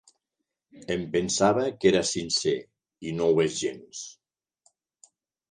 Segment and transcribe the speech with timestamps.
[0.95, 2.55] Em pensava que era sincer,
[3.11, 4.03] i no ho és gens.